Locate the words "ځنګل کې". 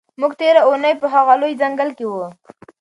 1.61-2.05